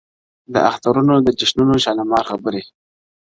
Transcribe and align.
د 0.53 0.55
اخترونو 0.69 1.13
د 1.25 1.27
جشنونو 1.39 1.75
شالمار 1.83 2.23
خبري٫ 2.31 2.65